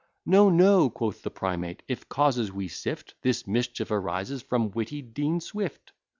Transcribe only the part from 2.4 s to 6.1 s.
we sift, This mischief arises from witty Dean Swift."